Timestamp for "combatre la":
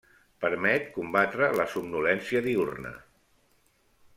0.95-1.67